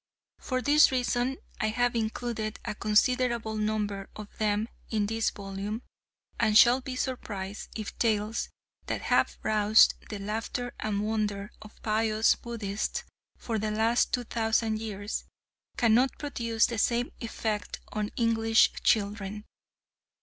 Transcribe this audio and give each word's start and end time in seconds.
For 0.39 0.63
this 0.63 0.91
reason 0.91 1.37
I 1.59 1.67
have 1.67 1.95
included 1.95 2.59
a 2.65 2.73
considerable 2.73 3.55
number 3.55 4.09
of 4.15 4.35
them 4.39 4.67
in 4.89 5.05
this 5.05 5.29
volume; 5.29 5.83
and 6.39 6.57
shall 6.57 6.81
be 6.81 6.95
surprised 6.95 7.69
if 7.77 7.95
tales 7.99 8.49
that 8.87 9.01
have 9.03 9.37
roused 9.43 9.93
the 10.09 10.17
laughter 10.17 10.73
and 10.79 11.05
wonder 11.07 11.51
of 11.61 11.79
pious 11.83 12.33
Buddhists 12.33 13.03
for 13.37 13.59
the 13.59 13.69
last 13.69 14.11
two 14.11 14.23
thousand 14.23 14.79
years, 14.81 15.25
cannot 15.77 16.17
produce 16.17 16.65
the 16.65 16.79
same 16.79 17.11
effect 17.19 17.79
on 17.91 18.09
English 18.15 18.71
children. 18.81 19.45